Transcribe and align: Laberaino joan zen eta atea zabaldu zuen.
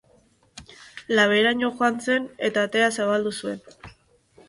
Laberaino 1.19 1.71
joan 1.75 2.01
zen 2.09 2.27
eta 2.51 2.67
atea 2.71 2.91
zabaldu 3.01 3.39
zuen. 3.43 3.65